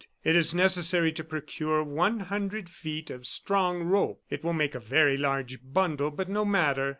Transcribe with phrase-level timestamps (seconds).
[0.23, 4.23] It is necessary to procure one hundred feet of strong rope.
[4.31, 6.89] It will make a very large bundle; but no matter.